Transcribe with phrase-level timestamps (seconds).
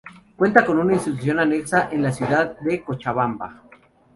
[0.39, 3.61] Cuenta con una institución anexa en la ciudad de Cochabamba.